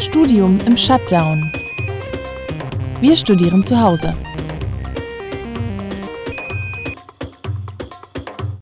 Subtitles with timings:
[0.00, 1.52] Studium im Shutdown.
[3.02, 4.16] Wir studieren zu Hause.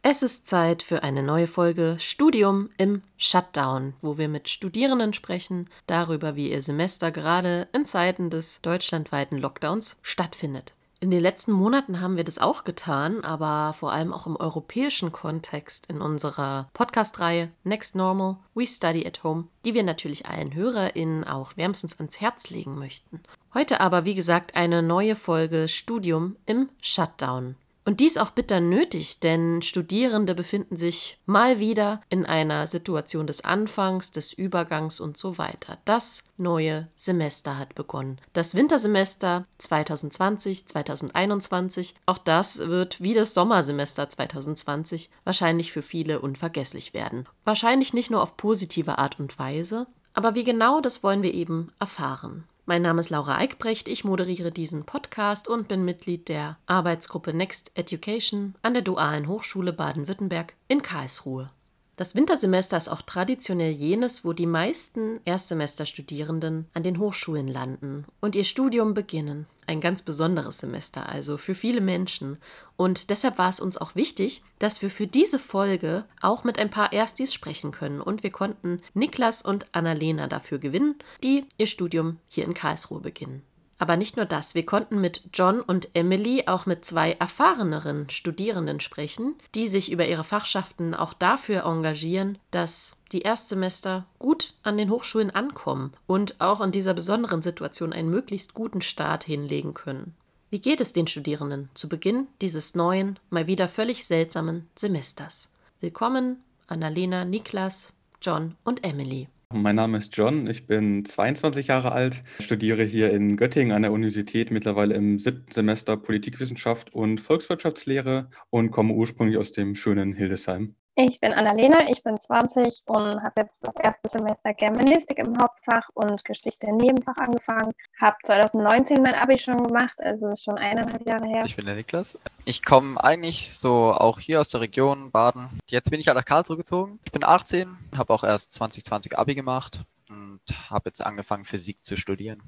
[0.03, 5.71] Es ist Zeit für eine neue Folge Studium im Shutdown, wo wir mit Studierenden sprechen
[5.87, 10.75] darüber, wie ihr Semester gerade in Zeiten des deutschlandweiten Lockdowns stattfindet.
[11.01, 15.13] In den letzten Monaten haben wir das auch getan, aber vor allem auch im europäischen
[15.13, 21.23] Kontext in unserer Podcast-Reihe Next Normal, We Study at Home, die wir natürlich allen HörerInnen
[21.23, 23.21] auch wärmstens ans Herz legen möchten.
[23.55, 27.55] Heute aber, wie gesagt, eine neue Folge Studium im Shutdown.
[27.89, 33.43] Und dies auch bitter nötig, denn Studierende befinden sich mal wieder in einer Situation des
[33.45, 35.79] Anfangs, des Übergangs und so weiter.
[35.87, 38.21] Das neue Semester hat begonnen.
[38.35, 46.93] Das Wintersemester 2020, 2021, auch das wird wie das Sommersemester 2020 wahrscheinlich für viele unvergesslich
[46.93, 47.27] werden.
[47.45, 51.71] Wahrscheinlich nicht nur auf positive Art und Weise, aber wie genau, das wollen wir eben
[51.79, 52.45] erfahren.
[52.69, 57.71] Mein Name ist Laura Eickbrecht, ich moderiere diesen Podcast und bin Mitglied der Arbeitsgruppe Next
[57.77, 61.51] Education an der Dualen Hochschule Baden-Württemberg in Karlsruhe.
[61.99, 68.37] Das Wintersemester ist auch traditionell jenes, wo die meisten Erstsemesterstudierenden an den Hochschulen landen und
[68.37, 69.47] ihr Studium beginnen.
[69.67, 72.39] Ein ganz besonderes Semester also für viele Menschen.
[72.77, 76.71] Und deshalb war es uns auch wichtig, dass wir für diese Folge auch mit ein
[76.71, 78.01] paar Erstis sprechen können.
[78.01, 83.43] Und wir konnten Niklas und Annalena dafür gewinnen, die ihr Studium hier in Karlsruhe beginnen.
[83.79, 88.81] Aber nicht nur das, wir konnten mit John und Emily auch mit zwei erfahreneren Studierenden
[88.81, 94.91] sprechen, die sich über ihre Fachschaften auch dafür engagieren, dass die Erstsemester gut an den
[94.91, 100.15] Hochschulen ankommen und auch in dieser besonderen Situation einen möglichst guten Start hinlegen können.
[100.51, 105.51] Wie geht es den Studierenden zu Beginn dieses neuen, mal wieder völlig seltsamen Semesters?
[105.81, 109.29] Willkommen, Annalena, Niklas, John und Emily.
[109.55, 113.93] Mein Name ist John, ich bin 22 Jahre alt, studiere hier in Göttingen an der
[113.93, 120.75] Universität mittlerweile im siebten Semester Politikwissenschaft und Volkswirtschaftslehre und komme ursprünglich aus dem schönen Hildesheim.
[121.01, 125.89] Ich bin Annalena, ich bin 20 und habe jetzt das erste Semester Germanistik im Hauptfach
[125.95, 127.71] und Geschichte im Nebenfach angefangen.
[128.01, 131.45] Habe 2019 mein Abi schon gemacht, also schon eineinhalb Jahre her.
[131.45, 132.19] Ich bin der Niklas.
[132.47, 135.61] Ich komme eigentlich so auch hier aus der Region Baden.
[135.69, 136.99] Jetzt bin ich halt nach Karlsruhe gezogen.
[137.05, 141.97] Ich bin 18, habe auch erst 2020 Abi gemacht und habe jetzt angefangen Physik zu
[141.97, 142.43] studieren.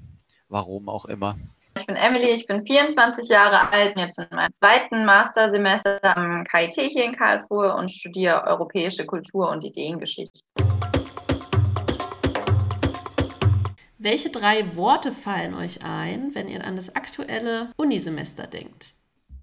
[0.49, 1.39] Warum auch immer.
[1.91, 6.45] Ich bin Emily, ich bin 24 Jahre alt und jetzt in meinem zweiten Mastersemester am
[6.45, 10.39] KIT hier in Karlsruhe und studiere europäische Kultur und Ideengeschichte.
[13.99, 18.95] Welche drei Worte fallen euch ein, wenn ihr an das aktuelle Unisemester denkt?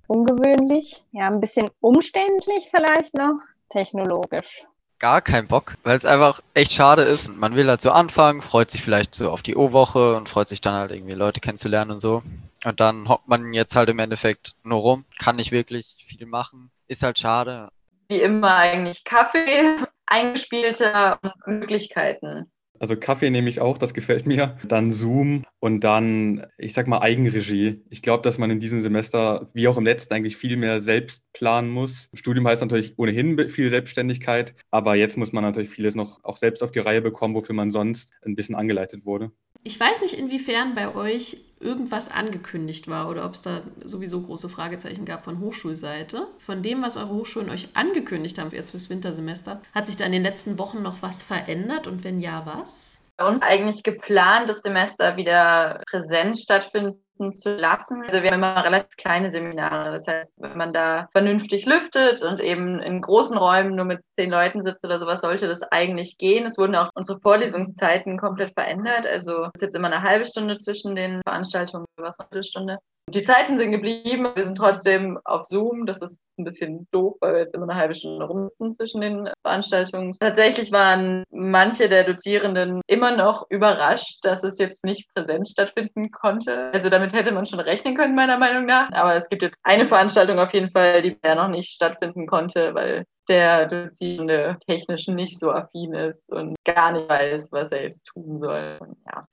[0.07, 4.65] Ungewöhnlich, ja, ein bisschen umständlich vielleicht noch, technologisch
[4.99, 7.29] gar keinen Bock, weil es einfach echt schade ist.
[7.29, 10.61] Man will halt so anfangen, freut sich vielleicht so auf die O-Woche und freut sich
[10.61, 12.23] dann halt irgendwie Leute kennenzulernen und so.
[12.65, 16.71] Und dann hockt man jetzt halt im Endeffekt nur rum, kann nicht wirklich viel machen,
[16.87, 17.69] ist halt schade.
[18.09, 19.75] Wie immer eigentlich Kaffee,
[20.07, 22.51] eingespielte Möglichkeiten.
[22.79, 24.57] Also Kaffee nehme ich auch, das gefällt mir.
[24.67, 27.81] Dann Zoom und dann, ich sag mal, Eigenregie.
[27.89, 31.23] Ich glaube, dass man in diesem Semester, wie auch im letzten, eigentlich viel mehr selbst
[31.33, 32.09] planen muss.
[32.13, 36.63] Studium heißt natürlich ohnehin viel Selbstständigkeit, aber jetzt muss man natürlich vieles noch auch selbst
[36.63, 39.31] auf die Reihe bekommen, wofür man sonst ein bisschen angeleitet wurde.
[39.67, 44.47] Ich weiß nicht, inwiefern bei euch irgendwas angekündigt war oder ob es da sowieso große
[44.47, 46.27] Fragezeichen gab von Hochschulseite.
[46.37, 50.13] Von dem, was eure Hochschulen euch angekündigt haben jetzt fürs Wintersemester, hat sich da in
[50.13, 53.01] den letzten Wochen noch was verändert und wenn ja, was?
[53.17, 58.03] Bei uns eigentlich geplant, das Semester wieder präsent stattfinden zu lassen.
[58.03, 59.91] Also wir haben immer relativ kleine Seminare.
[59.91, 64.29] Das heißt, wenn man da vernünftig lüftet und eben in großen Räumen nur mit zehn
[64.29, 66.45] Leuten sitzt oder sowas, sollte das eigentlich gehen.
[66.45, 69.05] Es wurden auch unsere Vorlesungszeiten komplett verändert.
[69.07, 72.77] Also es ist jetzt immer eine halbe Stunde zwischen den Veranstaltungen, was eine Viertelstunde.
[73.09, 74.27] Die Zeiten sind geblieben.
[74.35, 75.85] Wir sind trotzdem auf Zoom.
[75.85, 79.29] Das ist ein bisschen doof, weil wir jetzt immer eine halbe Stunde rumsitzen zwischen den
[79.43, 80.11] Veranstaltungen.
[80.19, 86.69] Tatsächlich waren manche der Dozierenden immer noch überrascht, dass es jetzt nicht präsent stattfinden konnte.
[86.73, 88.91] Also damit hätte man schon rechnen können, meiner Meinung nach.
[88.91, 92.75] Aber es gibt jetzt eine Veranstaltung auf jeden Fall, die ja noch nicht stattfinden konnte,
[92.75, 98.03] weil der Dozierende technisch nicht so affin ist und gar nicht weiß, was er jetzt
[98.05, 98.77] tun soll.
[98.81, 99.25] Und ja.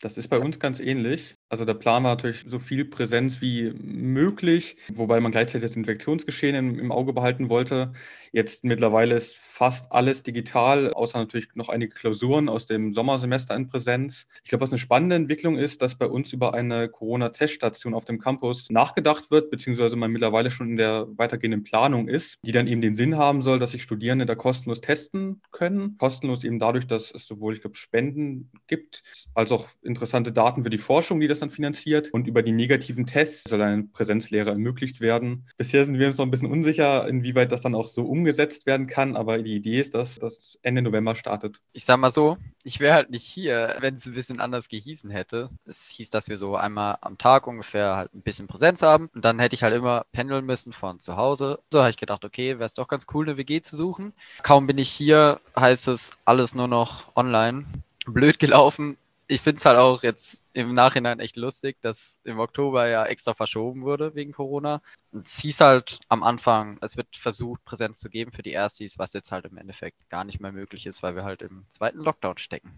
[0.00, 1.36] Das ist bei uns ganz ähnlich.
[1.50, 6.54] Also der Plan war natürlich so viel Präsenz wie möglich, wobei man gleichzeitig das Infektionsgeschehen
[6.54, 7.92] im, im, Auge behalten wollte.
[8.30, 13.66] Jetzt mittlerweile ist fast alles digital, außer natürlich noch einige Klausuren aus dem Sommersemester in
[13.66, 14.28] Präsenz.
[14.44, 18.20] Ich glaube, was eine spannende Entwicklung ist, dass bei uns über eine Corona-Teststation auf dem
[18.20, 22.80] Campus nachgedacht wird, beziehungsweise man mittlerweile schon in der weitergehenden Planung ist, die dann eben
[22.80, 25.96] den Sinn haben soll, dass sich Studierende da kostenlos testen können.
[25.98, 29.02] Kostenlos eben dadurch, dass es sowohl, ich glaube, Spenden gibt,
[29.34, 32.10] als auch interessante Daten für die Forschung, die das dann finanziert.
[32.12, 35.46] Und über die negativen Tests soll eine Präsenzlehre ermöglicht werden.
[35.56, 38.86] Bisher sind wir uns noch ein bisschen unsicher, inwieweit das dann auch so umgesetzt werden
[38.86, 39.16] kann.
[39.16, 41.60] Aber die Idee ist, dass das Ende November startet.
[41.72, 45.10] Ich sag mal so, ich wäre halt nicht hier, wenn es ein bisschen anders gehießen
[45.10, 45.50] hätte.
[45.64, 49.08] Es hieß, dass wir so einmal am Tag ungefähr halt ein bisschen Präsenz haben.
[49.14, 51.58] Und dann hätte ich halt immer pendeln müssen von zu Hause.
[51.72, 54.12] So habe ich gedacht, okay, wäre es doch ganz cool, eine WG zu suchen.
[54.42, 57.64] Kaum bin ich hier, heißt es alles nur noch online.
[58.06, 58.96] Blöd gelaufen.
[59.32, 63.32] Ich finde es halt auch jetzt im Nachhinein echt lustig, dass im Oktober ja extra
[63.32, 64.82] verschoben wurde wegen Corona.
[65.12, 69.12] Es hieß halt am Anfang, es wird versucht, Präsenz zu geben für die Erstis, was
[69.12, 72.38] jetzt halt im Endeffekt gar nicht mehr möglich ist, weil wir halt im zweiten Lockdown
[72.38, 72.72] stecken.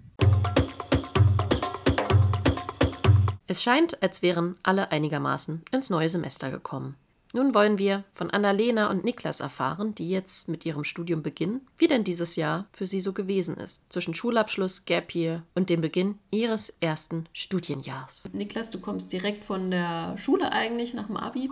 [3.46, 6.98] Es scheint, als wären alle einigermaßen ins neue Semester gekommen.
[7.34, 11.88] Nun wollen wir von Annalena und Niklas erfahren, die jetzt mit ihrem Studium beginnen, wie
[11.88, 16.18] denn dieses Jahr für sie so gewesen ist, zwischen Schulabschluss, Gap Year und dem Beginn
[16.30, 18.28] ihres ersten Studienjahrs.
[18.34, 21.50] Niklas, du kommst direkt von der Schule eigentlich nach dem Abi.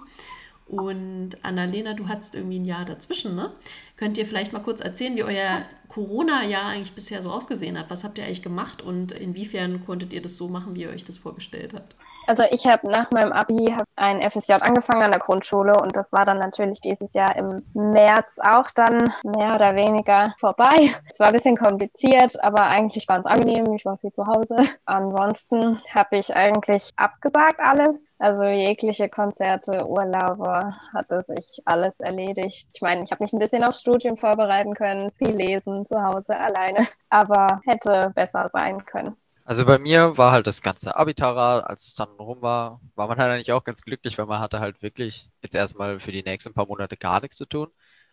[0.67, 3.53] Und Annalena, du hattest irgendwie ein Jahr dazwischen, ne?
[3.97, 7.91] Könnt ihr vielleicht mal kurz erzählen, wie euer Corona-Jahr eigentlich bisher so ausgesehen hat?
[7.91, 11.05] Was habt ihr eigentlich gemacht und inwiefern konntet ihr das so machen, wie ihr euch
[11.05, 11.97] das vorgestellt habt?
[12.31, 16.25] Also ich habe nach meinem Abi ein FSJ angefangen an der Grundschule und das war
[16.25, 20.95] dann natürlich dieses Jahr im März auch dann mehr oder weniger vorbei.
[21.11, 23.75] Es war ein bisschen kompliziert, aber eigentlich ganz angenehm.
[23.75, 24.55] Ich war viel zu Hause.
[24.85, 28.01] Ansonsten habe ich eigentlich abgesagt alles.
[28.21, 32.69] Also jegliche Konzerte, Urlaube, hatte sich alles erledigt.
[32.73, 36.39] Ich meine, ich habe mich ein bisschen aufs Studium vorbereiten können, viel lesen zu Hause
[36.39, 39.17] alleine, aber hätte besser sein können.
[39.45, 43.19] Also bei mir war halt das ganze Abitara, als es dann rum war, war man
[43.19, 46.55] halt eigentlich auch ganz glücklich, weil man hatte halt wirklich jetzt erstmal für die nächsten
[46.55, 47.69] paar Monate gar nichts zu tun.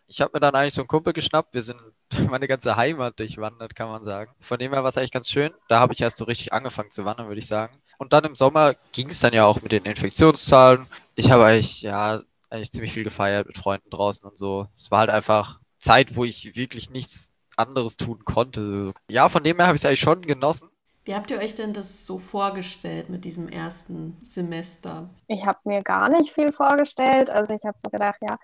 [0.08, 1.54] Ich habe mir dann eigentlich so einen Kumpel geschnappt.
[1.54, 1.80] Wir sind
[2.30, 4.32] meine ganze Heimat durchwandert, kann man sagen.
[4.40, 5.52] Von dem her war es eigentlich ganz schön.
[5.68, 7.78] Da habe ich erst so richtig angefangen zu wandern, würde ich sagen.
[7.98, 10.86] Und dann im Sommer ging es dann ja auch mit den Infektionszahlen.
[11.14, 14.66] Ich habe eigentlich, ja, eigentlich ziemlich viel gefeiert mit Freunden draußen und so.
[14.76, 18.94] Es war halt einfach Zeit, wo ich wirklich nichts anderes tun konnte.
[19.10, 20.70] Ja, von dem her habe ich es eigentlich schon genossen.
[21.08, 25.08] Wie habt ihr euch denn das so vorgestellt mit diesem ersten Semester?
[25.26, 27.30] Ich habe mir gar nicht viel vorgestellt.
[27.30, 28.36] Also ich habe so gedacht, ja,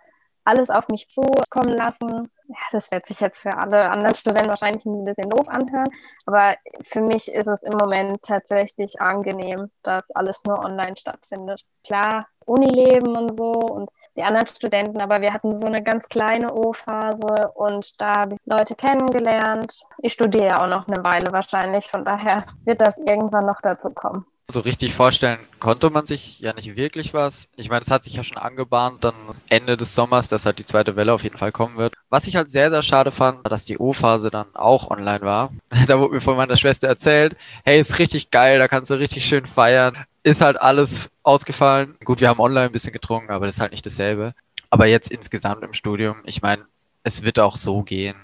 [0.45, 2.31] alles auf mich zukommen lassen.
[2.49, 5.89] Ja, das wird sich jetzt für alle anderen Studenten wahrscheinlich ein bisschen doof anhören,
[6.25, 11.63] aber für mich ist es im Moment tatsächlich angenehm, dass alles nur online stattfindet.
[11.87, 16.53] Klar, Unileben und so und die anderen Studenten, aber wir hatten so eine ganz kleine
[16.53, 19.81] O-Phase und da habe ich Leute kennengelernt.
[20.03, 23.91] Ich studiere ja auch noch eine Weile wahrscheinlich, von daher wird das irgendwann noch dazu
[23.91, 24.25] kommen.
[24.47, 27.49] So richtig vorstellen konnte man sich ja nicht wirklich was.
[27.57, 29.15] Ich meine, es hat sich ja schon angebahnt, dann
[29.49, 31.95] Ende des Sommers, dass halt die zweite Welle auf jeden Fall kommen wird.
[32.11, 35.51] Was ich halt sehr, sehr schade fand, war, dass die O-Phase dann auch online war.
[35.87, 39.25] da wurde mir von meiner Schwester erzählt, hey, ist richtig geil, da kannst du richtig
[39.25, 39.97] schön feiern.
[40.23, 41.97] Ist halt alles ausgefallen.
[42.05, 44.35] Gut, wir haben online ein bisschen getrunken, aber das ist halt nicht dasselbe.
[44.71, 46.65] Aber jetzt insgesamt im Studium, ich meine,
[47.03, 48.17] es wird auch so gehen.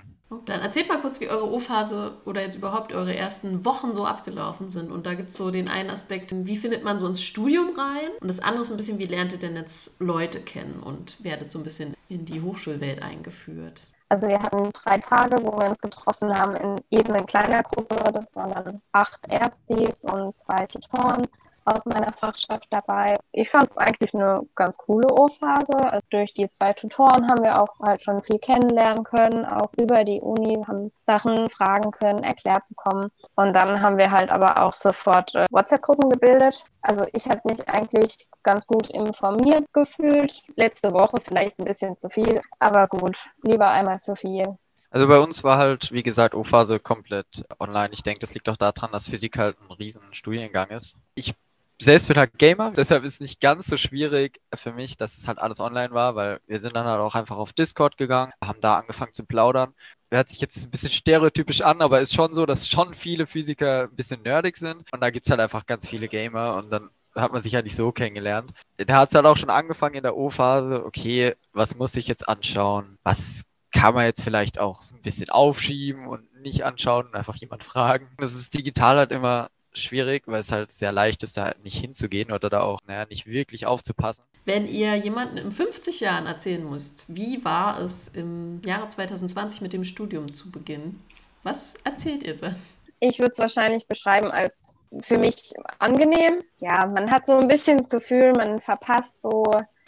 [0.46, 4.70] Dann erzählt mal kurz, wie eure O-Phase oder jetzt überhaupt eure ersten Wochen so abgelaufen
[4.70, 4.92] sind.
[4.92, 8.10] Und da gibt es so den einen Aspekt, wie findet man so ins Studium rein?
[8.20, 11.50] Und das andere ist ein bisschen, wie lernt ihr denn jetzt Leute kennen und werdet
[11.50, 13.90] so ein bisschen in die Hochschulwelt eingeführt?
[14.08, 17.96] Also wir hatten drei Tage, wo wir uns getroffen haben in eben in kleiner Gruppe.
[18.12, 21.26] Das waren dann acht Erstis und zwei Tutoren
[21.74, 23.16] aus meiner Fachschaft dabei.
[23.32, 25.74] Ich fand es eigentlich eine ganz coole O-Phase.
[25.76, 30.04] Also durch die zwei Tutoren haben wir auch halt schon viel kennenlernen können, auch über
[30.04, 33.10] die Uni, haben Sachen fragen können, erklärt bekommen.
[33.36, 36.64] Und dann haben wir halt aber auch sofort äh, WhatsApp-Gruppen gebildet.
[36.82, 40.42] Also ich habe mich eigentlich ganz gut informiert gefühlt.
[40.56, 44.56] Letzte Woche vielleicht ein bisschen zu viel, aber gut, lieber einmal zu viel.
[44.90, 47.90] Also bei uns war halt, wie gesagt, O-Phase komplett online.
[47.92, 50.96] Ich denke, das liegt auch daran, dass Physik halt ein riesen Studiengang ist.
[51.14, 51.34] Ich
[51.80, 55.26] selbst bin halt Gamer, deshalb ist es nicht ganz so schwierig für mich, dass es
[55.26, 58.60] halt alles online war, weil wir sind dann halt auch einfach auf Discord gegangen, haben
[58.60, 59.74] da angefangen zu plaudern.
[60.10, 63.84] Hört sich jetzt ein bisschen stereotypisch an, aber ist schon so, dass schon viele Physiker
[63.84, 66.90] ein bisschen nerdig sind und da gibt es halt einfach ganz viele Gamer und dann
[67.16, 68.52] hat man sich ja nicht so kennengelernt.
[68.76, 72.28] Da hat es halt auch schon angefangen in der O-Phase, okay, was muss ich jetzt
[72.28, 72.98] anschauen?
[73.02, 77.62] Was kann man jetzt vielleicht auch ein bisschen aufschieben und nicht anschauen und einfach jemand
[77.62, 78.08] fragen.
[78.18, 81.78] Das ist digital halt immer schwierig, weil es halt sehr leicht ist, da halt nicht
[81.78, 84.24] hinzugehen oder da auch naja, nicht wirklich aufzupassen.
[84.44, 89.72] Wenn ihr jemanden in 50 Jahren erzählen müsst, wie war es im Jahre 2020 mit
[89.72, 91.02] dem Studium zu beginnen,
[91.42, 92.56] was erzählt ihr dann?
[93.00, 96.42] Ich würde es wahrscheinlich beschreiben als für mich angenehm.
[96.58, 99.44] Ja, man hat so ein bisschen das Gefühl, man verpasst so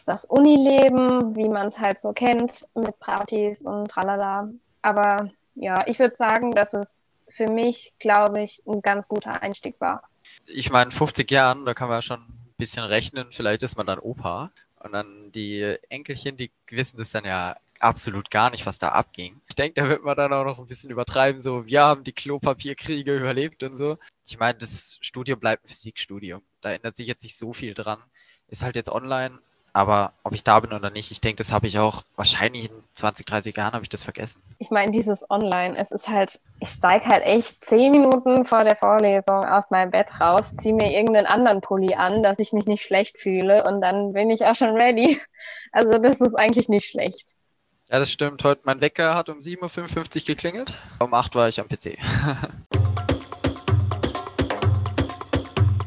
[0.06, 4.50] das Unileben, wie man es halt so kennt, mit Partys und tralala.
[4.82, 9.80] Aber ja, ich würde sagen, dass es für mich, glaube ich, ein ganz guter Einstieg
[9.80, 10.02] war.
[10.46, 13.86] Ich meine, 50 Jahren, da kann man ja schon ein bisschen rechnen, vielleicht ist man
[13.86, 14.52] dann Opa.
[14.80, 19.40] Und dann die Enkelchen, die wissen das dann ja absolut gar nicht, was da abging.
[19.48, 22.12] Ich denke, da wird man dann auch noch ein bisschen übertreiben, so, wir haben die
[22.12, 23.96] Klopapierkriege überlebt und so.
[24.26, 26.42] Ich meine, das Studium bleibt ein Physikstudium.
[26.60, 27.98] Da ändert sich jetzt nicht so viel dran.
[28.48, 29.38] Ist halt jetzt online,
[29.72, 32.84] aber ob ich da bin oder nicht, ich denke, das habe ich auch wahrscheinlich in
[32.94, 34.42] 20, 30 Jahren habe ich das vergessen.
[34.58, 38.76] Ich meine, dieses Online, es ist halt, ich steige halt echt zehn Minuten vor der
[38.76, 42.84] Vorlesung aus meinem Bett raus, ziehe mir irgendeinen anderen Pulli an, dass ich mich nicht
[42.84, 45.20] schlecht fühle und dann bin ich auch schon ready.
[45.74, 47.30] Also das ist eigentlich nicht schlecht.
[47.88, 48.44] Ja, das stimmt.
[48.44, 50.74] Heute mein Wecker hat um 7.55 Uhr geklingelt.
[51.00, 51.96] Um 8 Uhr war ich am PC.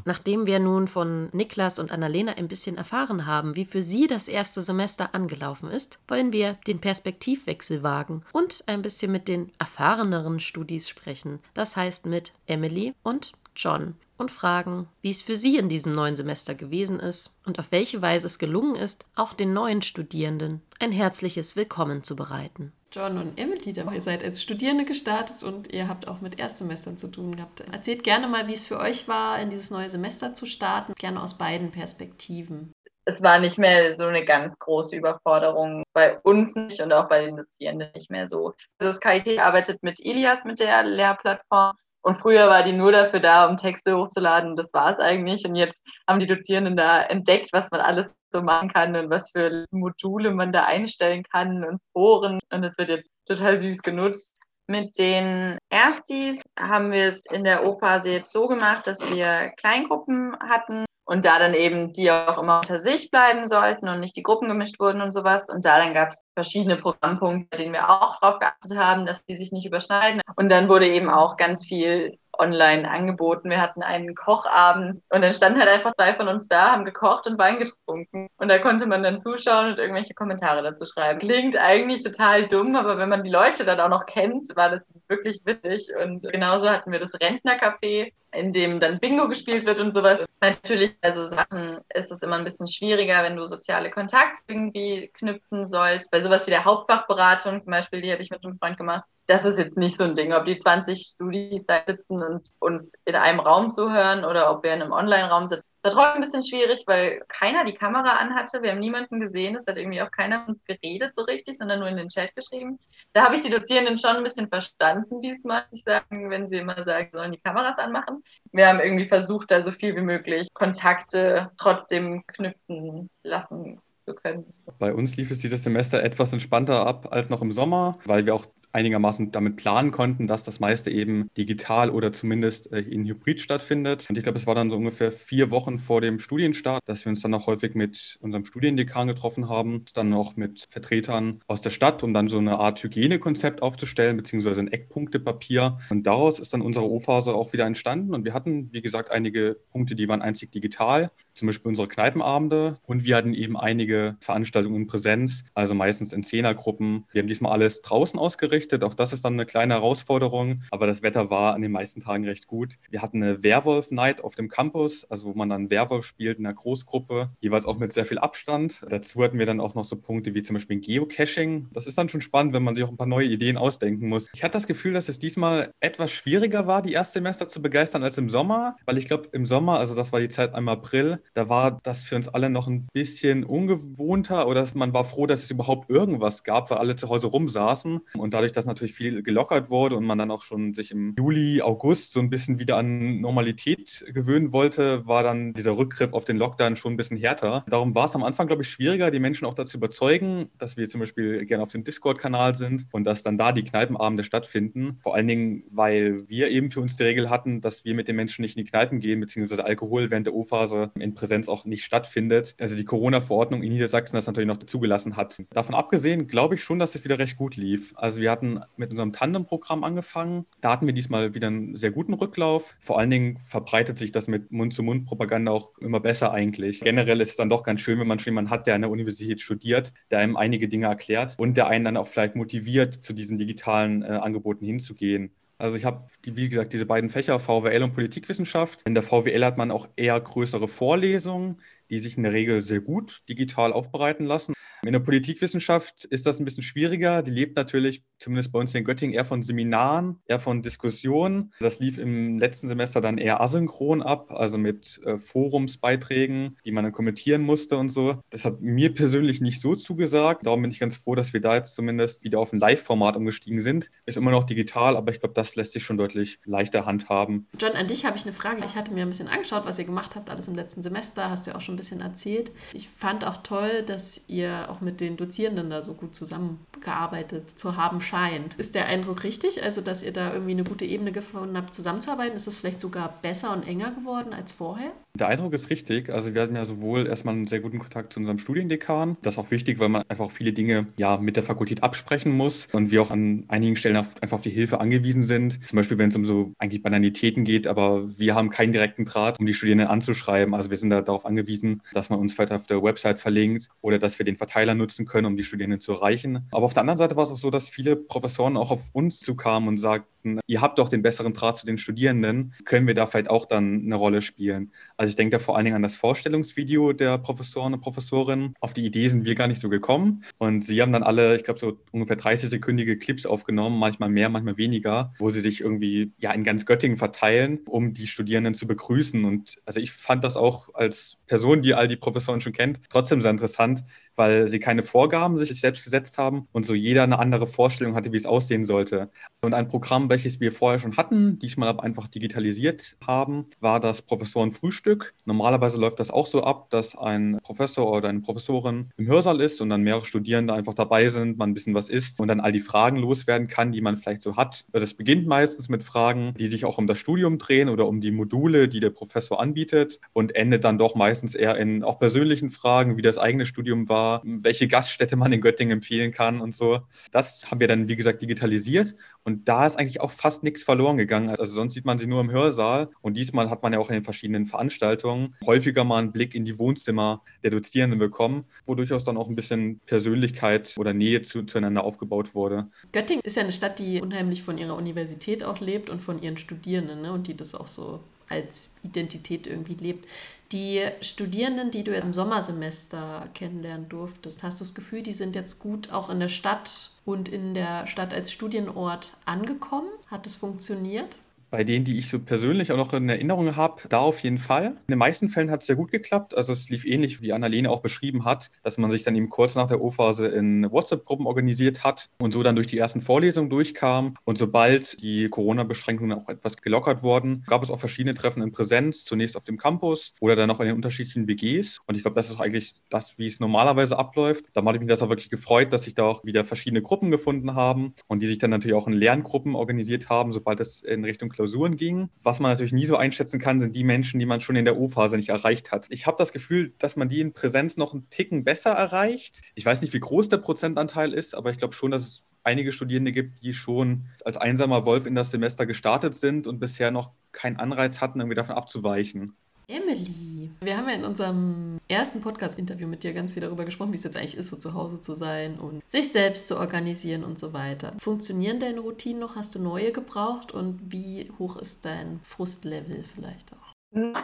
[0.05, 4.27] Nachdem wir nun von Niklas und Annalena ein bisschen erfahren haben, wie für sie das
[4.27, 10.39] erste Semester angelaufen ist, wollen wir den Perspektivwechsel wagen und ein bisschen mit den erfahreneren
[10.39, 11.39] Studis sprechen.
[11.55, 16.15] Das heißt mit Emily und John und fragen, wie es für sie in diesem neuen
[16.15, 20.91] Semester gewesen ist und auf welche Weise es gelungen ist, auch den neuen Studierenden ein
[20.91, 22.73] herzliches Willkommen zu bereiten.
[22.91, 27.07] John und Emily, ihr seid als Studierende gestartet und ihr habt auch mit Erstsemestern zu
[27.07, 27.61] tun gehabt.
[27.71, 31.21] Erzählt gerne mal, wie es für euch war, in dieses neue Semester zu starten, gerne
[31.21, 32.73] aus beiden Perspektiven.
[33.07, 37.25] Es war nicht mehr so eine ganz große Überforderung bei uns nicht und auch bei
[37.25, 38.53] den Dozierenden nicht mehr so.
[38.79, 43.19] Also das KIT arbeitet mit Ilias, mit der Lehrplattform und früher war die nur dafür
[43.19, 44.55] da, um Texte hochzuladen.
[44.55, 45.43] Das war es eigentlich.
[45.43, 49.31] Und jetzt haben die Dozierenden da entdeckt, was man alles so machen kann und was
[49.31, 52.37] für Module man da einstellen kann und Foren.
[52.53, 54.37] Und das wird jetzt total süß genutzt.
[54.67, 60.37] Mit den Erstis haben wir es in der O-Phase jetzt so gemacht, dass wir Kleingruppen
[60.39, 64.23] hatten und da dann eben die auch immer unter sich bleiben sollten und nicht die
[64.23, 65.49] Gruppen gemischt wurden und sowas.
[65.49, 69.37] Und da dann gab es verschiedene Programmpunkte, denen wir auch darauf geachtet haben, dass die
[69.37, 70.21] sich nicht überschneiden.
[70.35, 73.49] Und dann wurde eben auch ganz viel online angeboten.
[73.49, 77.27] Wir hatten einen Kochabend und dann standen halt einfach zwei von uns da, haben gekocht
[77.27, 78.27] und Wein getrunken.
[78.37, 81.19] Und da konnte man dann zuschauen und irgendwelche Kommentare dazu schreiben.
[81.19, 84.81] Klingt eigentlich total dumm, aber wenn man die Leute dann auch noch kennt, war das
[85.07, 85.89] wirklich witzig.
[86.01, 90.23] Und genauso hatten wir das Rentnercafé, in dem dann Bingo gespielt wird und sowas.
[90.41, 95.65] Natürlich, also Sachen ist es immer ein bisschen schwieriger, wenn du soziale Kontakte irgendwie knüpfen
[95.65, 96.11] sollst.
[96.11, 99.45] Bei sowas wie der Hauptfachberatung zum Beispiel, die habe ich mit einem Freund gemacht, das
[99.45, 103.15] ist jetzt nicht so ein Ding, ob die 20 Studis da sitzen und uns in
[103.15, 105.63] einem Raum zuhören oder ob wir in einem Online-Raum sitzen.
[105.81, 108.63] Das war ein bisschen schwierig, weil keiner die Kamera anhatte.
[108.63, 109.55] Wir haben niemanden gesehen.
[109.55, 112.79] Es hat irgendwie auch keiner uns geredet so richtig, sondern nur in den Chat geschrieben.
[113.13, 116.57] Da habe ich die Dozierenden schon ein bisschen verstanden diesmal, muss ich sagen, wenn sie
[116.57, 118.23] immer sagen, sollen die Kameras anmachen.
[118.51, 124.51] Wir haben irgendwie versucht, da so viel wie möglich Kontakte trotzdem knüpfen lassen zu können.
[124.79, 128.33] Bei uns lief es dieses Semester etwas entspannter ab als noch im Sommer, weil wir
[128.33, 133.39] auch einigermaßen damit planen konnten, dass das meiste eben digital oder zumindest äh, in Hybrid
[133.39, 134.05] stattfindet.
[134.09, 137.09] Und ich glaube, es war dann so ungefähr vier Wochen vor dem Studienstart, dass wir
[137.09, 141.69] uns dann auch häufig mit unserem Studiendekan getroffen haben, dann auch mit Vertretern aus der
[141.69, 145.77] Stadt, um dann so eine Art Hygienekonzept aufzustellen, beziehungsweise ein Eckpunktepapier.
[145.89, 148.13] Und daraus ist dann unsere O-Phase auch wieder entstanden.
[148.13, 152.79] Und wir hatten, wie gesagt, einige Punkte, die waren einzig digital, zum Beispiel unsere Kneipenabende.
[152.85, 157.05] Und wir hatten eben einige Veranstaltungen in Präsenz, also meistens in Zehnergruppen.
[157.13, 158.83] Wir haben diesmal alles draußen ausgerichtet gerichtet.
[158.83, 160.61] Auch das ist dann eine kleine Herausforderung.
[160.71, 162.75] Aber das Wetter war an den meisten Tagen recht gut.
[162.89, 166.55] Wir hatten eine Werwolf-Night auf dem Campus, also wo man dann Werwolf spielt in einer
[166.55, 168.85] Großgruppe, jeweils auch mit sehr viel Abstand.
[168.89, 171.67] Dazu hatten wir dann auch noch so Punkte wie zum Beispiel Geocaching.
[171.73, 174.29] Das ist dann schon spannend, wenn man sich auch ein paar neue Ideen ausdenken muss.
[174.33, 178.17] Ich hatte das Gefühl, dass es diesmal etwas schwieriger war, die Erstsemester zu begeistern als
[178.17, 181.49] im Sommer, weil ich glaube, im Sommer, also das war die Zeit im April, da
[181.49, 185.51] war das für uns alle noch ein bisschen ungewohnter oder man war froh, dass es
[185.51, 189.95] überhaupt irgendwas gab, weil alle zu Hause rumsaßen und dadurch dass natürlich viel gelockert wurde
[189.95, 194.05] und man dann auch schon sich im Juli, August so ein bisschen wieder an Normalität
[194.13, 197.65] gewöhnen wollte, war dann dieser Rückgriff auf den Lockdown schon ein bisschen härter.
[197.67, 200.87] Darum war es am Anfang, glaube ich, schwieriger, die Menschen auch dazu überzeugen, dass wir
[200.87, 204.97] zum Beispiel gerne auf dem Discord-Kanal sind und dass dann da die Kneipenabende stattfinden.
[205.01, 208.15] Vor allen Dingen, weil wir eben für uns die Regel hatten, dass wir mit den
[208.15, 211.83] Menschen nicht in die Kneipen gehen, beziehungsweise Alkohol während der O-Phase in Präsenz auch nicht
[211.83, 212.55] stattfindet.
[212.59, 215.41] Also die Corona-Verordnung in Niedersachsen das natürlich noch zugelassen hat.
[215.51, 217.93] Davon abgesehen, glaube ich schon, dass es wieder recht gut lief.
[217.95, 220.45] Also wir hatten hatten mit unserem Tandem-Programm angefangen.
[220.61, 222.75] Da hatten wir diesmal wieder einen sehr guten Rücklauf.
[222.79, 226.81] Vor allen Dingen verbreitet sich das mit Mund-zu-Mund-Propaganda auch immer besser eigentlich.
[226.81, 228.91] Generell ist es dann doch ganz schön, wenn man schon jemanden hat, der an der
[228.91, 233.13] Universität studiert, der einem einige Dinge erklärt und der einen dann auch vielleicht motiviert, zu
[233.13, 235.31] diesen digitalen äh, Angeboten hinzugehen.
[235.57, 238.81] Also ich habe, wie gesagt, diese beiden Fächer, VWL und Politikwissenschaft.
[238.85, 242.81] In der VWL hat man auch eher größere Vorlesungen, die sich in der Regel sehr
[242.81, 244.53] gut digital aufbereiten lassen.
[244.85, 247.21] In der Politikwissenschaft ist das ein bisschen schwieriger.
[247.21, 251.53] Die lebt natürlich, zumindest bei uns in Göttingen, eher von Seminaren, eher von Diskussionen.
[251.59, 256.83] Das lief im letzten Semester dann eher asynchron ab, also mit äh, Forumsbeiträgen, die man
[256.83, 258.21] dann kommentieren musste und so.
[258.29, 260.45] Das hat mir persönlich nicht so zugesagt.
[260.45, 263.61] Darum bin ich ganz froh, dass wir da jetzt zumindest wieder auf ein Live-Format umgestiegen
[263.61, 263.89] sind.
[264.05, 267.47] Ist immer noch digital, aber ich glaube, das lässt sich schon deutlich leichter handhaben.
[267.59, 268.63] John, an dich habe ich eine Frage.
[268.65, 271.29] Ich hatte mir ein bisschen angeschaut, was ihr gemacht habt, alles im letzten Semester.
[271.29, 272.51] Hast du ja auch schon ein bisschen erzählt.
[272.73, 277.75] Ich fand auch toll, dass ihr auch mit den Dozierenden da so gut zusammengearbeitet zu
[277.75, 278.55] haben scheint.
[278.55, 279.63] Ist der Eindruck richtig?
[279.63, 282.35] Also, dass ihr da irgendwie eine gute Ebene gefunden habt, zusammenzuarbeiten?
[282.35, 284.91] Ist es vielleicht sogar besser und enger geworden als vorher?
[285.17, 286.09] Der Eindruck ist richtig.
[286.09, 289.17] Also, wir hatten ja sowohl erstmal einen sehr guten Kontakt zu unserem Studiendekan.
[289.21, 292.67] Das ist auch wichtig, weil man einfach viele Dinge ja mit der Fakultät absprechen muss
[292.73, 295.65] und wir auch an einigen Stellen einfach auf die Hilfe angewiesen sind.
[295.67, 299.39] Zum Beispiel, wenn es um so eigentlich Banalitäten geht, aber wir haben keinen direkten Draht,
[299.39, 300.53] um die Studierenden anzuschreiben.
[300.53, 303.99] Also, wir sind da darauf angewiesen, dass man uns vielleicht auf der Website verlinkt oder
[303.99, 306.47] dass wir den Verteiler nutzen können, um die Studierenden zu erreichen.
[306.51, 309.19] Aber auf der anderen Seite war es auch so, dass viele Professoren auch auf uns
[309.19, 310.14] zukamen und sagten,
[310.47, 313.83] ihr habt doch den besseren Draht zu den Studierenden, können wir da vielleicht auch dann
[313.83, 314.71] eine Rolle spielen.
[314.97, 318.53] Also ich denke da vor allen Dingen an das Vorstellungsvideo der Professoren und Professorinnen.
[318.59, 320.23] Auf die Idee sind wir gar nicht so gekommen.
[320.37, 324.57] Und sie haben dann alle, ich glaube, so ungefähr 30-sekündige Clips aufgenommen, manchmal mehr, manchmal
[324.57, 329.25] weniger, wo sie sich irgendwie ja in ganz Göttingen verteilen, um die Studierenden zu begrüßen.
[329.25, 333.21] Und also ich fand das auch als Person, die all die Professoren schon kennt, trotzdem
[333.21, 333.83] sehr interessant,
[334.15, 338.11] weil sie keine Vorgaben sich selbst gesetzt haben und so jeder eine andere Vorstellung hatte,
[338.11, 339.09] wie es aussehen sollte.
[339.41, 344.01] Und ein Programm, welches wir vorher schon hatten, diesmal aber einfach digitalisiert haben, war das
[344.01, 345.13] Professorenfrühstück.
[345.25, 349.59] Normalerweise läuft das auch so ab, dass ein Professor oder eine Professorin im Hörsaal ist
[349.59, 352.53] und dann mehrere Studierende einfach dabei sind, man ein bisschen was isst und dann all
[352.53, 354.65] die Fragen loswerden kann, die man vielleicht so hat.
[354.71, 358.11] Das beginnt meistens mit Fragen, die sich auch um das Studium drehen oder um die
[358.11, 362.95] Module, die der Professor anbietet und endet dann doch meistens eher in auch persönlichen Fragen,
[362.95, 366.81] wie das eigene Studium war welche Gaststätte man in Göttingen empfehlen kann und so.
[367.11, 370.97] Das haben wir dann, wie gesagt, digitalisiert und da ist eigentlich auch fast nichts verloren
[370.97, 371.29] gegangen.
[371.29, 373.95] Also sonst sieht man sie nur im Hörsaal und diesmal hat man ja auch in
[373.95, 379.03] den verschiedenen Veranstaltungen häufiger mal einen Blick in die Wohnzimmer der Dozierenden bekommen, wo durchaus
[379.03, 382.67] dann auch ein bisschen Persönlichkeit oder Nähe zu, zueinander aufgebaut wurde.
[382.91, 386.37] Göttingen ist ja eine Stadt, die unheimlich von ihrer Universität auch lebt und von ihren
[386.37, 387.11] Studierenden ne?
[387.11, 390.07] und die das auch so als Identität irgendwie lebt.
[390.51, 395.59] Die Studierenden, die du im Sommersemester kennenlernen durftest, hast du das Gefühl, die sind jetzt
[395.59, 399.89] gut auch in der Stadt und in der Stadt als Studienort angekommen?
[400.07, 401.17] Hat es funktioniert?
[401.49, 404.65] Bei denen, die ich so persönlich auch noch in Erinnerung habe, da auf jeden Fall.
[404.65, 406.35] In den meisten Fällen hat es sehr gut geklappt.
[406.35, 409.55] Also es lief ähnlich, wie Annalene auch beschrieben hat, dass man sich dann eben kurz
[409.55, 414.15] nach der O-Phase in WhatsApp-Gruppen organisiert hat und so dann durch die ersten Vorlesungen durchkam.
[414.23, 419.05] Und sobald die Corona-Beschränkungen auch etwas gelockert wurden, gab es auch verschiedene Treffen in Präsenz,
[419.05, 421.79] zunächst auf dem Campus oder dann auch in den unterschiedlichen WGs.
[421.85, 424.45] Und ich glaube, das ist eigentlich das, wie es normalerweise abläuft.
[424.53, 427.11] Da habe ich mich das auch wirklich gefreut, dass sich da auch wieder verschiedene Gruppen
[427.11, 431.05] gefunden haben und die sich dann natürlich auch in Lerngruppen organisiert haben, sobald es in
[431.05, 432.09] Richtung Klausuren ging.
[432.23, 434.77] Was man natürlich nie so einschätzen kann, sind die Menschen, die man schon in der
[434.77, 435.87] O-Phase nicht erreicht hat.
[435.89, 439.41] Ich habe das Gefühl, dass man die in Präsenz noch einen Ticken besser erreicht.
[439.53, 442.71] Ich weiß nicht, wie groß der Prozentanteil ist, aber ich glaube schon, dass es einige
[442.71, 447.11] Studierende gibt, die schon als einsamer Wolf in das Semester gestartet sind und bisher noch
[447.31, 449.35] keinen Anreiz hatten, irgendwie davon abzuweichen.
[449.67, 453.97] Emily, wir haben ja in unserem ersten Podcast-Interview mit dir ganz viel darüber gesprochen, wie
[453.97, 457.39] es jetzt eigentlich ist, so zu Hause zu sein und sich selbst zu organisieren und
[457.39, 457.93] so weiter.
[457.97, 459.35] Funktionieren deine Routinen noch?
[459.35, 460.51] Hast du neue gebraucht?
[460.51, 463.64] Und wie hoch ist dein Frustlevel vielleicht auch?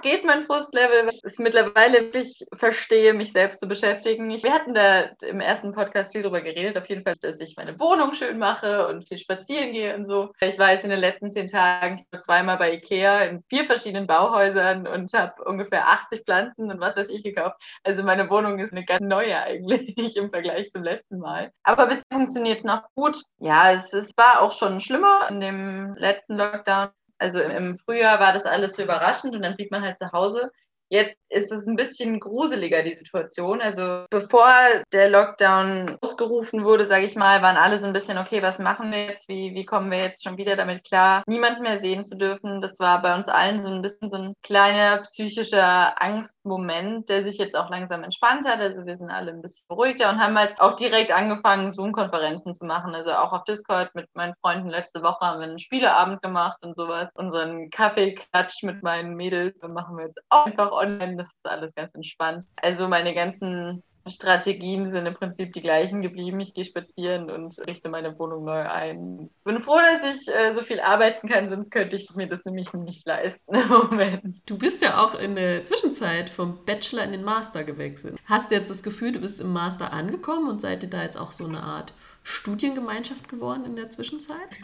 [0.01, 4.29] Geht mein Frustlevel, weil ich es mittlerweile wirklich verstehe, mich selbst zu beschäftigen.
[4.29, 7.79] Wir hatten da im ersten Podcast viel drüber geredet, auf jeden Fall, dass ich meine
[7.79, 10.33] Wohnung schön mache und viel spazieren gehe und so.
[10.41, 14.87] Ich war jetzt in den letzten zehn Tagen zweimal bei Ikea in vier verschiedenen Bauhäusern
[14.87, 17.55] und habe ungefähr 80 Pflanzen und was weiß ich gekauft.
[17.83, 21.51] Also meine Wohnung ist eine ganz neue eigentlich im Vergleich zum letzten Mal.
[21.63, 23.23] Aber bisher funktioniert es noch gut.
[23.39, 26.89] Ja, es, es war auch schon schlimmer in dem letzten Lockdown
[27.21, 30.51] also im Frühjahr war das alles so überraschend und dann blieb man halt zu Hause.
[30.91, 33.61] Jetzt ist es ein bisschen gruseliger, die Situation.
[33.61, 34.51] Also bevor
[34.91, 38.91] der Lockdown ausgerufen wurde, sage ich mal, waren alle so ein bisschen, okay, was machen
[38.91, 39.29] wir jetzt?
[39.29, 42.59] Wie, wie kommen wir jetzt schon wieder damit klar, niemanden mehr sehen zu dürfen?
[42.59, 47.37] Das war bei uns allen so ein bisschen so ein kleiner psychischer Angstmoment, der sich
[47.37, 48.59] jetzt auch langsam entspannt hat.
[48.59, 52.65] Also wir sind alle ein bisschen beruhigter und haben halt auch direkt angefangen, Zoom-Konferenzen zu
[52.65, 52.93] machen.
[52.93, 54.67] Also auch auf Discord mit meinen Freunden.
[54.67, 57.07] Letzte Woche haben wir einen Spieleabend gemacht und sowas.
[57.13, 61.17] Unseren Kaffeeklatsch mit meinen Mädels machen wir jetzt auch einfach online.
[61.17, 62.45] Das ist alles ganz entspannt.
[62.61, 66.39] Also meine ganzen Strategien sind im Prinzip die gleichen geblieben.
[66.39, 69.29] Ich gehe spazieren und richte meine Wohnung neu ein.
[69.43, 72.73] Bin froh, dass ich äh, so viel arbeiten kann, sonst könnte ich mir das nämlich
[72.73, 74.49] nicht leisten im Moment.
[74.49, 78.17] Du bist ja auch in der Zwischenzeit vom Bachelor in den Master gewechselt.
[78.25, 81.17] Hast du jetzt das Gefühl, du bist im Master angekommen und seid ihr da jetzt
[81.17, 84.57] auch so eine Art Studiengemeinschaft geworden in der Zwischenzeit?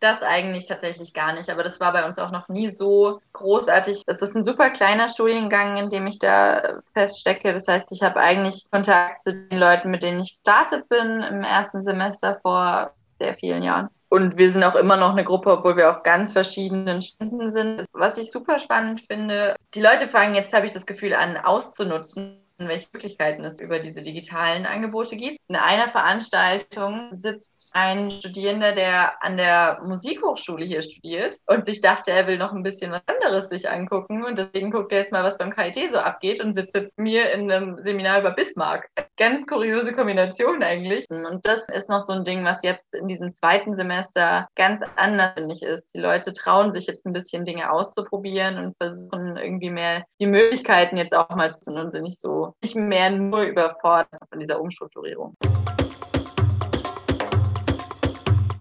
[0.00, 4.04] Das eigentlich tatsächlich gar nicht, aber das war bei uns auch noch nie so großartig.
[4.06, 7.52] Es ist ein super kleiner Studiengang, in dem ich da feststecke.
[7.52, 11.42] Das heißt, ich habe eigentlich Kontakt zu den Leuten, mit denen ich gestartet bin im
[11.42, 13.88] ersten Semester vor sehr vielen Jahren.
[14.08, 17.84] Und wir sind auch immer noch eine Gruppe, obwohl wir auf ganz verschiedenen Ständen sind.
[17.92, 22.47] Was ich super spannend finde, die Leute fangen jetzt, habe ich das Gefühl, an auszunutzen
[22.66, 25.38] welche Möglichkeiten es über diese digitalen Angebote gibt.
[25.48, 32.10] In einer Veranstaltung sitzt ein Studierender, der an der Musikhochschule hier studiert und sich dachte,
[32.10, 35.22] er will noch ein bisschen was anderes sich angucken und deswegen guckt er jetzt mal,
[35.22, 38.88] was beim KIT so abgeht und sitzt jetzt mir in einem Seminar über Bismarck.
[39.16, 41.08] Ganz kuriose Kombination eigentlich.
[41.10, 45.34] Und das ist noch so ein Ding, was jetzt in diesem zweiten Semester ganz anders,
[45.50, 45.84] ich, ist.
[45.94, 50.96] Die Leute trauen sich jetzt ein bisschen Dinge auszuprobieren und versuchen irgendwie mehr die Möglichkeiten
[50.96, 54.60] jetzt auch mal zu nutzen und sind nicht so nicht mehr nur überfordert von dieser
[54.60, 55.34] Umstrukturierung.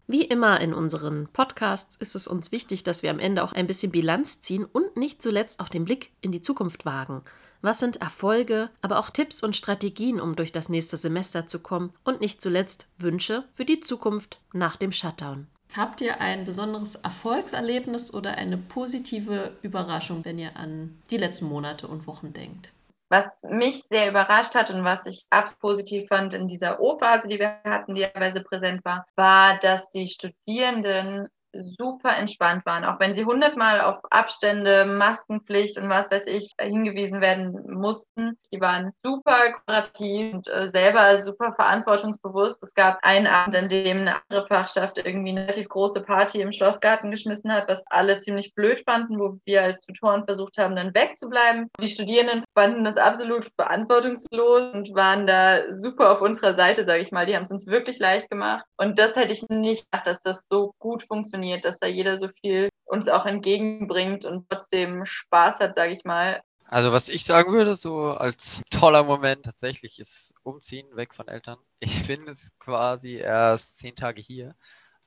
[0.09, 3.67] Wie immer in unseren Podcasts ist es uns wichtig, dass wir am Ende auch ein
[3.67, 7.23] bisschen Bilanz ziehen und nicht zuletzt auch den Blick in die Zukunft wagen.
[7.61, 11.91] Was sind Erfolge, aber auch Tipps und Strategien, um durch das nächste Semester zu kommen
[12.05, 15.47] und nicht zuletzt Wünsche für die Zukunft nach dem Shutdown?
[15.75, 21.87] Habt ihr ein besonderes Erfolgserlebnis oder eine positive Überraschung, wenn ihr an die letzten Monate
[21.87, 22.71] und Wochen denkt?
[23.09, 27.39] Was mich sehr überrascht hat und was ich absolut positiv fand in dieser O-Phase, die
[27.39, 33.13] wir hatten, die teilweise präsent war, war, dass die Studierenden super entspannt waren, auch wenn
[33.13, 38.37] sie hundertmal auf Abstände, Maskenpflicht und was weiß ich hingewiesen werden mussten.
[38.53, 42.61] Die waren super kooperativ und äh, selber super verantwortungsbewusst.
[42.63, 46.51] Es gab einen Abend, an dem eine andere Fachschaft irgendwie eine relativ große Party im
[46.51, 50.93] Schlossgarten geschmissen hat, was alle ziemlich blöd fanden, wo wir als Tutoren versucht haben, dann
[50.93, 51.69] wegzubleiben.
[51.81, 57.11] Die Studierenden fanden das absolut verantwortungslos und waren da super auf unserer Seite, sage ich
[57.11, 57.27] mal.
[57.27, 58.65] Die haben es uns wirklich leicht gemacht.
[58.77, 62.29] Und das hätte ich nicht gedacht, dass das so gut funktioniert dass da jeder so
[62.41, 66.41] viel uns auch entgegenbringt und trotzdem Spaß hat, sage ich mal.
[66.65, 71.59] Also was ich sagen würde, so als toller Moment tatsächlich ist Umziehen weg von Eltern.
[71.79, 74.55] Ich bin es quasi erst zehn Tage hier,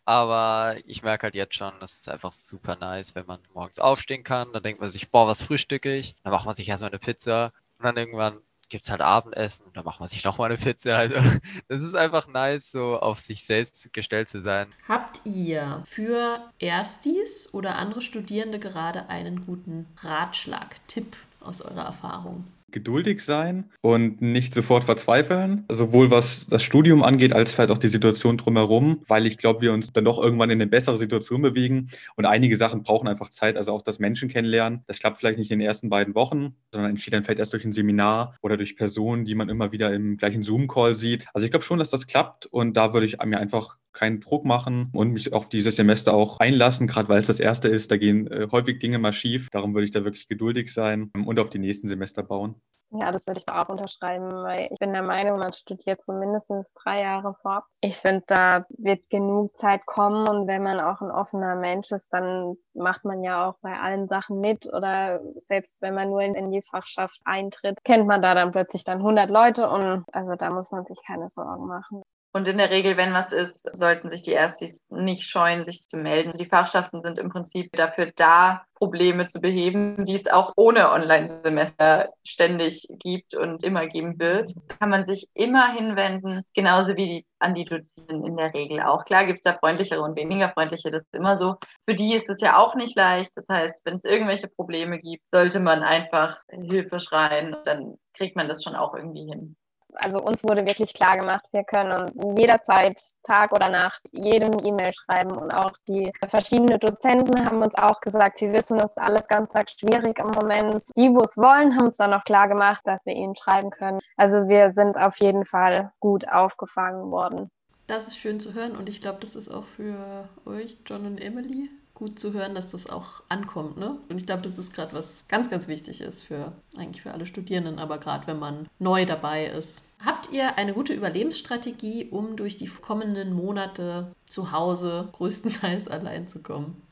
[0.05, 4.25] aber ich merke halt jetzt schon, das ist einfach super nice, wenn man morgens aufstehen
[4.25, 4.53] kann.
[4.53, 6.17] Dann denkt man sich, boah, was frühstücke ich?
[6.25, 8.39] Dann macht man sich erstmal eine Pizza und dann irgendwann
[8.71, 10.97] gibt es halt Abendessen und dann macht man sich nochmal eine Pizza.
[10.99, 11.21] Also
[11.69, 14.73] das ist einfach nice, so auf sich selbst gestellt zu sein.
[14.89, 22.45] Habt ihr für Erstis oder andere Studierende gerade einen guten Ratschlag, Tipp aus eurer Erfahrung?
[22.73, 27.89] Geduldig sein und nicht sofort verzweifeln, sowohl was das Studium angeht, als vielleicht auch die
[27.89, 31.89] Situation drumherum, weil ich glaube, wir uns dann doch irgendwann in eine bessere Situation bewegen
[32.17, 34.83] und einige Sachen brauchen einfach Zeit, also auch das Menschen kennenlernen.
[34.87, 37.65] Das klappt vielleicht nicht in den ersten beiden Wochen, sondern entsteht dann vielleicht erst durch
[37.65, 41.27] ein Seminar oder durch Personen, die man immer wieder im gleichen Zoom-Call sieht.
[41.35, 44.45] Also ich glaube schon, dass das klappt und da würde ich mir einfach keinen Druck
[44.45, 47.91] machen und mich auf dieses Semester auch einlassen, gerade weil es das erste ist.
[47.91, 49.49] Da gehen äh, häufig Dinge mal schief.
[49.51, 52.61] Darum würde ich da wirklich geduldig sein und auf die nächsten Semester bauen.
[52.93, 56.13] Ja, das würde ich da auch unterschreiben, weil ich bin der Meinung, man studiert so
[56.13, 57.65] mindestens drei Jahre vor.
[57.83, 62.13] Ich finde, da wird genug Zeit kommen und wenn man auch ein offener Mensch ist,
[62.13, 66.35] dann macht man ja auch bei allen Sachen mit oder selbst wenn man nur in,
[66.35, 70.51] in die Fachschaft eintritt, kennt man da dann plötzlich dann 100 Leute und also da
[70.51, 72.03] muss man sich keine Sorgen machen.
[72.33, 75.97] Und in der Regel, wenn was ist, sollten sich die Erstis nicht scheuen, sich zu
[75.97, 76.31] melden.
[76.39, 82.15] Die Fachschaften sind im Prinzip dafür da, Probleme zu beheben, die es auch ohne Online-Semester
[82.25, 84.55] ständig gibt und immer geben wird.
[84.79, 89.05] Kann man sich immer hinwenden, genauso wie die, an die Dozierenden in der Regel auch.
[89.05, 91.57] Klar gibt es da freundlichere und weniger freundliche, das ist immer so.
[91.87, 93.33] Für die ist es ja auch nicht leicht.
[93.35, 98.49] Das heißt, wenn es irgendwelche Probleme gibt, sollte man einfach Hilfe schreien, dann kriegt man
[98.49, 99.57] das schon auch irgendwie hin
[99.95, 105.33] Also uns wurde wirklich klar gemacht, wir können jederzeit, Tag oder Nacht, jedem E-Mail schreiben
[105.33, 109.53] und auch die verschiedenen Dozenten haben uns auch gesagt, sie wissen, es ist alles ganz
[109.79, 110.83] schwierig im Moment.
[110.97, 114.01] Die, wo es wollen, haben uns dann noch klar gemacht, dass wir ihnen schreiben können.
[114.17, 117.51] Also wir sind auf jeden Fall gut aufgefangen worden.
[117.87, 121.21] Das ist schön zu hören und ich glaube, das ist auch für euch, John und
[121.21, 121.71] Emily,
[122.01, 123.77] gut zu hören, dass das auch ankommt.
[123.77, 123.99] Ne?
[124.09, 127.27] Und ich glaube, das ist gerade was ganz, ganz wichtig ist für eigentlich für alle
[127.27, 129.85] Studierenden, aber gerade wenn man neu dabei ist.
[130.05, 136.41] Habt ihr eine gute Überlebensstrategie, um durch die kommenden Monate zu Hause größtenteils allein zu
[136.41, 136.83] kommen?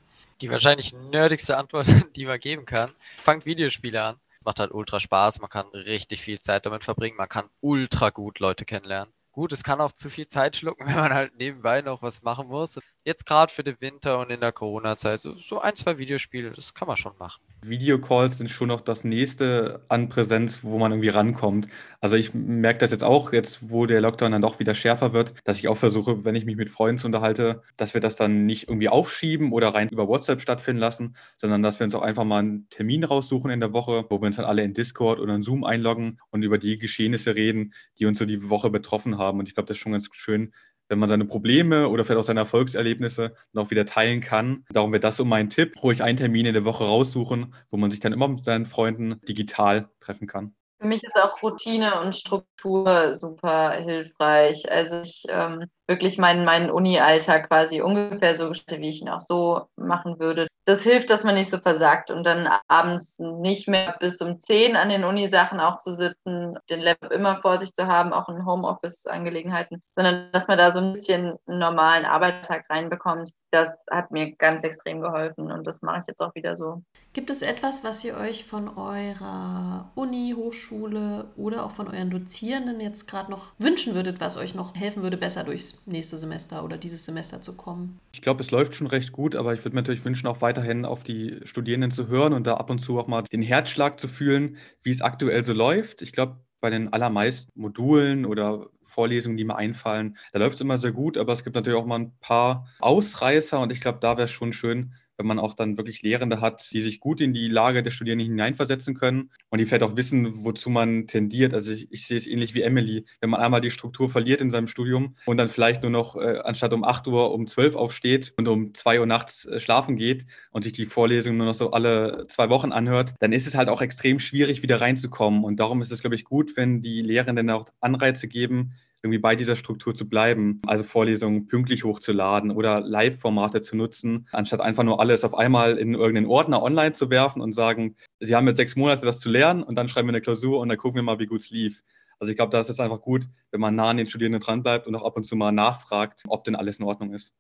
[0.42, 2.90] Die wahrscheinlich nerdigste Antwort, die man geben kann.
[3.16, 4.16] Fangt Videospiele an.
[4.44, 8.38] Macht halt ultra Spaß, man kann richtig viel Zeit damit verbringen, man kann ultra gut
[8.38, 9.12] Leute kennenlernen.
[9.38, 12.48] Gut, es kann auch zu viel Zeit schlucken, wenn man halt nebenbei noch was machen
[12.48, 12.80] muss.
[13.04, 16.74] Jetzt gerade für den Winter und in der Corona-Zeit, so, so ein, zwei Videospiele, das
[16.74, 17.40] kann man schon machen.
[17.62, 21.68] Videocalls sind schon noch das nächste an Präsenz, wo man irgendwie rankommt.
[22.00, 25.34] Also ich merke das jetzt auch, jetzt wo der Lockdown dann doch wieder schärfer wird,
[25.44, 28.68] dass ich auch versuche, wenn ich mich mit Freunden unterhalte, dass wir das dann nicht
[28.68, 32.38] irgendwie aufschieben oder rein über WhatsApp stattfinden lassen, sondern dass wir uns auch einfach mal
[32.38, 35.42] einen Termin raussuchen in der Woche, wo wir uns dann alle in Discord oder in
[35.42, 39.40] Zoom einloggen und über die Geschehnisse reden, die uns so die Woche betroffen haben.
[39.40, 40.52] Und ich glaube, das ist schon ganz schön,
[40.88, 44.64] wenn man seine Probleme oder vielleicht auch seine Erfolgserlebnisse noch wieder teilen kann.
[44.70, 47.90] Darum wäre das so mein Tipp, ruhig einen Termin in der Woche raussuchen, wo man
[47.90, 50.54] sich dann immer mit seinen Freunden digital treffen kann.
[50.80, 54.70] Für mich ist auch Routine und Struktur super hilfreich.
[54.70, 59.20] Also ich ähm, wirklich meinen, meinen Uni-Alltag quasi ungefähr so gestalte, wie ich ihn auch
[59.20, 60.46] so machen würde.
[60.66, 64.76] Das hilft, dass man nicht so versagt und dann abends nicht mehr bis um 10
[64.76, 68.44] an den Uni-Sachen auch zu sitzen, den Laptop immer vor sich zu haben, auch in
[68.44, 74.32] Homeoffice-Angelegenheiten, sondern dass man da so ein bisschen einen normalen Arbeitstag reinbekommt das hat mir
[74.36, 76.82] ganz extrem geholfen und das mache ich jetzt auch wieder so.
[77.12, 82.80] Gibt es etwas, was ihr euch von eurer Uni, Hochschule oder auch von euren Dozierenden
[82.80, 86.76] jetzt gerade noch wünschen würdet, was euch noch helfen würde, besser durchs nächste Semester oder
[86.76, 87.98] dieses Semester zu kommen?
[88.12, 90.84] Ich glaube, es läuft schon recht gut, aber ich würde mir natürlich wünschen, auch weiterhin
[90.84, 94.08] auf die Studierenden zu hören und da ab und zu auch mal den Herzschlag zu
[94.08, 96.02] fühlen, wie es aktuell so läuft.
[96.02, 100.16] Ich glaube, bei den allermeisten Modulen oder Vorlesungen, die mir einfallen.
[100.32, 103.60] Da läuft es immer sehr gut, aber es gibt natürlich auch mal ein paar Ausreißer
[103.60, 106.70] und ich glaube, da wäre es schon schön, wenn man auch dann wirklich Lehrende hat,
[106.72, 110.44] die sich gut in die Lage der Studierenden hineinversetzen können und die vielleicht auch wissen,
[110.44, 111.52] wozu man tendiert.
[111.52, 113.04] Also ich, ich sehe es ähnlich wie Emily.
[113.20, 116.38] Wenn man einmal die Struktur verliert in seinem Studium und dann vielleicht nur noch äh,
[116.44, 120.24] anstatt um 8 Uhr um 12 aufsteht und um 2 Uhr nachts äh, schlafen geht
[120.52, 123.68] und sich die Vorlesung nur noch so alle zwei Wochen anhört, dann ist es halt
[123.68, 125.44] auch extrem schwierig, wieder reinzukommen.
[125.44, 129.36] Und darum ist es, glaube ich, gut, wenn die Lehrenden auch Anreize geben, irgendwie bei
[129.36, 130.60] dieser Struktur zu bleiben.
[130.66, 135.94] Also Vorlesungen pünktlich hochzuladen oder Live-Formate zu nutzen, anstatt einfach nur alles auf einmal in
[135.94, 139.62] irgendeinen Ordner online zu werfen und sagen, Sie haben jetzt sechs Monate, das zu lernen
[139.62, 141.82] und dann schreiben wir eine Klausur und dann gucken wir mal, wie gut es lief.
[142.18, 144.86] Also ich glaube, da ist es einfach gut, wenn man nah an den Studierenden dranbleibt
[144.86, 147.32] und auch ab und zu mal nachfragt, ob denn alles in Ordnung ist.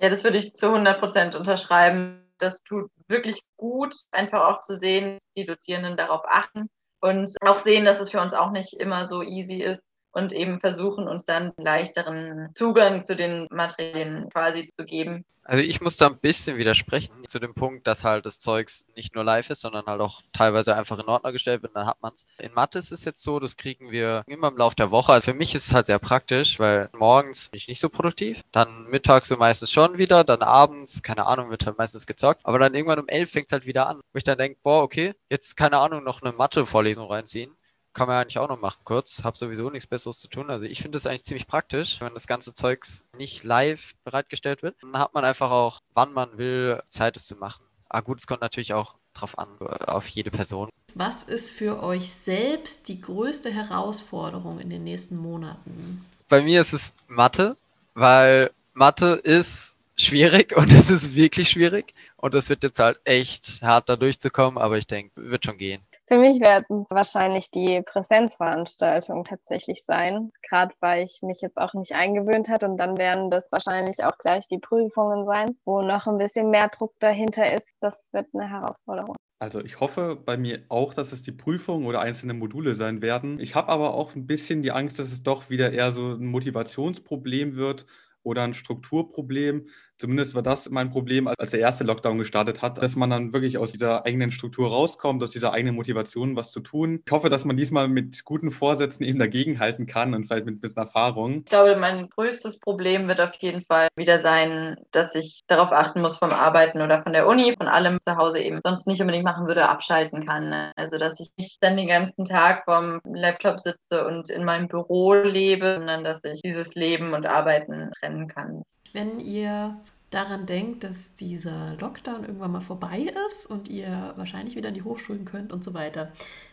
[0.00, 2.20] Ja, das würde ich zu 100 Prozent unterschreiben.
[2.38, 6.66] Das tut wirklich gut, einfach auch zu sehen, dass die Dozierenden darauf achten
[7.00, 9.80] und auch sehen, dass es für uns auch nicht immer so easy ist,
[10.14, 15.24] und eben versuchen, uns dann leichteren Zugang zu den Materialien quasi zu geben.
[15.46, 19.14] Also ich muss da ein bisschen widersprechen zu dem Punkt, dass halt das Zeugs nicht
[19.14, 22.14] nur live ist, sondern halt auch teilweise einfach in Ordner gestellt wird, dann hat man
[22.14, 22.24] es.
[22.38, 25.12] In Mathe ist es jetzt so, das kriegen wir immer im Laufe der Woche.
[25.12, 28.40] Also für mich ist es halt sehr praktisch, weil morgens bin ich nicht so produktiv,
[28.52, 32.58] dann mittags so meistens schon wieder, dann abends, keine Ahnung, wird halt meistens gezockt, aber
[32.58, 35.14] dann irgendwann um elf fängt es halt wieder an, wo ich dann denke, boah, okay,
[35.28, 37.54] jetzt keine Ahnung, noch eine Mathe-Vorlesung reinziehen
[37.94, 39.22] kann man ja eigentlich auch noch machen kurz.
[39.24, 40.50] Hab sowieso nichts Besseres zu tun.
[40.50, 44.76] Also ich finde das eigentlich ziemlich praktisch, wenn das ganze Zeugs nicht live bereitgestellt wird.
[44.82, 47.64] Dann hat man einfach auch, wann man will, Zeit es zu machen.
[47.88, 50.68] Ah gut, es kommt natürlich auch drauf an, auf jede Person.
[50.94, 56.04] Was ist für euch selbst die größte Herausforderung in den nächsten Monaten?
[56.28, 57.56] Bei mir ist es Mathe,
[57.94, 61.94] weil Mathe ist schwierig und es ist wirklich schwierig.
[62.16, 65.82] Und es wird jetzt halt echt hart da durchzukommen, aber ich denke, wird schon gehen.
[66.06, 71.94] Für mich werden wahrscheinlich die Präsenzveranstaltungen tatsächlich sein, gerade weil ich mich jetzt auch nicht
[71.94, 76.18] eingewöhnt hat und dann werden das wahrscheinlich auch gleich die Prüfungen sein, wo noch ein
[76.18, 77.74] bisschen mehr Druck dahinter ist.
[77.80, 79.16] Das wird eine Herausforderung.
[79.38, 83.40] Also ich hoffe bei mir auch, dass es die Prüfungen oder einzelne Module sein werden.
[83.40, 86.26] Ich habe aber auch ein bisschen die Angst, dass es doch wieder eher so ein
[86.26, 87.86] Motivationsproblem wird
[88.22, 89.68] oder ein Strukturproblem.
[89.98, 93.58] Zumindest war das mein Problem, als der erste Lockdown gestartet hat, dass man dann wirklich
[93.58, 97.00] aus dieser eigenen Struktur rauskommt, aus dieser eigenen Motivation, was zu tun.
[97.06, 100.60] Ich hoffe, dass man diesmal mit guten Vorsätzen eben dagegenhalten kann und vielleicht mit ein
[100.60, 101.38] bisschen Erfahrung.
[101.38, 106.00] Ich glaube, mein größtes Problem wird auf jeden Fall wieder sein, dass ich darauf achten
[106.00, 109.24] muss vom Arbeiten oder von der Uni, von allem zu Hause eben sonst nicht unbedingt
[109.24, 110.72] machen würde, abschalten kann.
[110.76, 115.14] Also, dass ich nicht dann den ganzen Tag vom Laptop sitze und in meinem Büro
[115.14, 118.64] lebe, sondern dass ich dieses Leben und Arbeiten trennen kann.
[118.94, 119.76] Wenn ihr
[120.10, 124.84] daran denkt, dass dieser Lockdown irgendwann mal vorbei ist und ihr wahrscheinlich wieder an die
[124.84, 126.12] Hochschulen könnt und so weiter,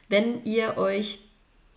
[0.09, 1.30] wenn ihr euch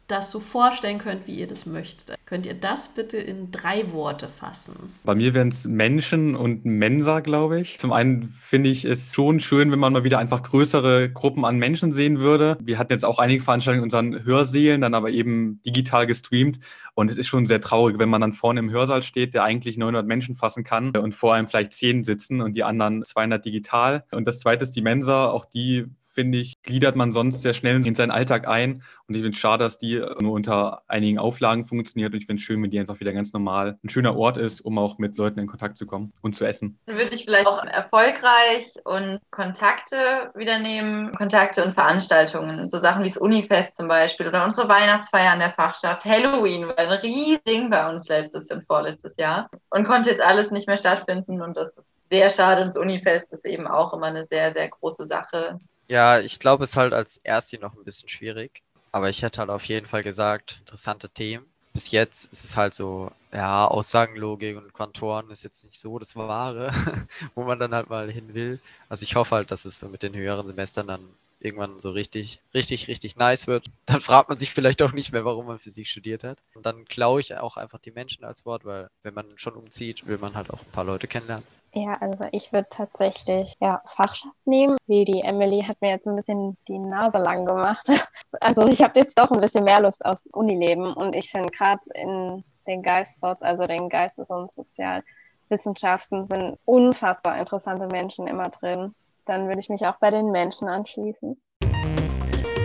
[0.07, 2.17] das so vorstellen könnt, wie ihr das möchtet.
[2.27, 4.75] Könnt ihr das bitte in drei Worte fassen?
[5.03, 7.79] Bei mir wären es Menschen und Mensa, glaube ich.
[7.79, 11.57] Zum einen finde ich es schon schön, wenn man mal wieder einfach größere Gruppen an
[11.57, 12.59] Menschen sehen würde.
[12.61, 16.59] Wir hatten jetzt auch einige Veranstaltungen in unseren Hörsälen, dann aber eben digital gestreamt.
[16.95, 19.79] Und es ist schon sehr traurig, wenn man dann vorne im Hörsaal steht, der eigentlich
[19.79, 24.05] 900 Menschen fassen kann und vor einem vielleicht 10 sitzen und die anderen 200 digital.
[24.13, 25.29] Und das zweite ist die Mensa.
[25.29, 28.83] Auch die finde ich, gliedert man sonst sehr schnell in seinen Alltag ein.
[29.07, 32.13] Und ich finde es schade, dass die nur unter einigen Auflagen funktioniert.
[32.13, 34.61] Und ich finde es schön, wenn die einfach wieder ganz normal ein schöner Ort ist,
[34.61, 36.79] um auch mit Leuten in Kontakt zu kommen und zu essen.
[36.87, 41.13] Dann würde ich vielleicht auch erfolgreich und Kontakte wieder nehmen.
[41.13, 42.69] Kontakte und Veranstaltungen.
[42.69, 46.05] So Sachen wie das Unifest zum Beispiel oder unsere Weihnachtsfeier an der Fachschaft.
[46.05, 49.49] Halloween war ein Riesending bei uns letztes und vorletztes Jahr.
[49.71, 51.43] Und konnte jetzt alles nicht mehr stattfinden.
[51.43, 52.63] Und das ist sehr schade.
[52.63, 55.59] Und das Unifest ist eben auch immer eine sehr, sehr große Sache.
[55.89, 58.63] Ja, ich glaube, es ist halt als Ersti noch ein bisschen schwierig.
[58.93, 61.47] Aber ich hätte halt auf jeden Fall gesagt, interessante Themen.
[61.73, 66.15] Bis jetzt ist es halt so, ja, Aussagenlogik und Quantoren ist jetzt nicht so das
[66.15, 66.73] Wahre,
[67.35, 68.61] wo man dann halt mal hin will.
[68.89, 71.01] Also ich hoffe halt, dass es so mit den höheren Semestern dann
[71.41, 73.67] irgendwann so richtig, richtig, richtig nice wird.
[73.87, 76.39] Dann fragt man sich vielleicht auch nicht mehr, warum man Physik studiert hat.
[76.55, 80.07] Und dann klaue ich auch einfach die Menschen als Wort, weil wenn man schon umzieht,
[80.07, 81.45] will man halt auch ein paar Leute kennenlernen.
[81.77, 84.77] Ja, also ich würde tatsächlich ja, Fachschaft nehmen.
[84.87, 87.87] Wie die Emily hat mir jetzt ein bisschen die Nase lang gemacht.
[88.41, 91.81] Also ich habe jetzt doch ein bisschen mehr Lust aufs Unileben und ich finde gerade
[91.95, 98.93] in den Geistsorts, also den Geistes- und Sozialwissenschaften, sind unfassbar interessante Menschen immer drin.
[99.25, 101.41] Dann würde ich mich auch bei den Menschen anschließen.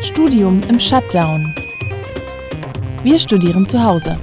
[0.01, 1.45] Studium im Shutdown.
[3.03, 4.17] Wir studieren zu Hause.